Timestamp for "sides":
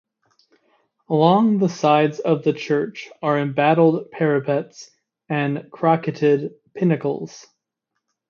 1.69-2.17